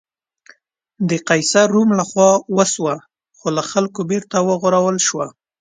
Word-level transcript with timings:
د 1.09 1.11
قیصر 1.29 1.67
روم 1.75 1.89
له 1.99 2.03
خوا 2.09 2.31
وسوه، 2.57 2.95
خو 3.37 3.47
له 3.57 3.63
خلکو 3.71 3.99
بېرته 4.11 4.37
ورغول 4.63 4.97
شوه. 5.07 5.25